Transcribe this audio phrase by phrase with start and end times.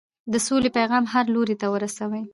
[0.31, 2.21] د سولې پیغام هر لوري ته ورسوئ.